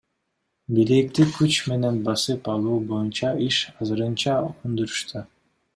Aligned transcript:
Бийликти 0.77 1.25
күч 1.35 1.57
менен 1.73 1.99
басып 2.09 2.49
алуу 2.55 2.81
боюнча 2.93 3.33
иш 3.51 3.61
азырынча 3.79 4.41
өндүрүштө. 4.71 5.27